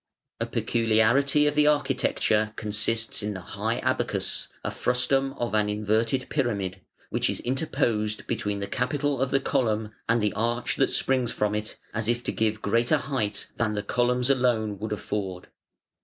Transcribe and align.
A 0.39 0.47
peculiarity 0.47 1.45
of 1.45 1.53
the 1.53 1.67
architecture 1.67 2.53
consists 2.55 3.21
in 3.21 3.35
the 3.35 3.41
high 3.41 3.77
abacus 3.81 4.47
a 4.63 4.71
frustum 4.71 5.33
of 5.33 5.53
an 5.53 5.69
inverted 5.69 6.25
pyramid 6.27 6.81
which 7.11 7.29
is 7.29 7.39
interposed 7.41 8.25
between 8.25 8.61
the 8.61 8.65
capital 8.65 9.21
of 9.21 9.29
the 9.29 9.39
column 9.39 9.93
and 10.09 10.19
the 10.19 10.33
arch 10.33 10.77
that 10.77 10.89
springs 10.89 11.31
from 11.31 11.53
it, 11.53 11.77
as 11.93 12.07
if 12.07 12.23
to 12.23 12.31
give 12.31 12.63
greater 12.63 12.97
height 12.97 13.49
than 13.57 13.75
the 13.75 13.83
columns 13.83 14.31
alone 14.31 14.79
would 14.79 14.91
afford. 14.91 15.49